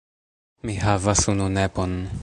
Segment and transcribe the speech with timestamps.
[0.69, 1.93] Mi havas unu nepon.